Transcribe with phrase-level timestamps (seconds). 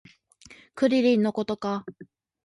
[0.73, 1.85] クリリンのことか